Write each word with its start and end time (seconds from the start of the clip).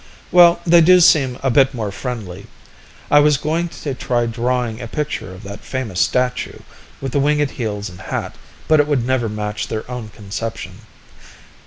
"Well, 0.31 0.61
they 0.65 0.81
do 0.81 0.99
seem 0.99 1.37
a 1.43 1.51
bit 1.51 1.75
more 1.75 1.91
friendly. 1.91 2.47
I 3.11 3.19
was 3.19 3.37
going 3.37 3.69
to 3.69 3.93
try 3.93 4.25
drawing 4.25 4.81
a 4.81 4.87
picture 4.87 5.31
of 5.31 5.43
that 5.43 5.59
famous 5.63 6.01
statue, 6.01 6.57
with 6.99 7.11
the 7.11 7.19
winged 7.19 7.51
heels 7.51 7.87
and 7.87 8.01
hat, 8.01 8.33
but 8.67 8.79
it 8.79 8.87
would 8.87 9.05
never 9.05 9.29
match 9.29 9.67
their 9.67 9.85
own 9.91 10.09
conception. 10.09 10.79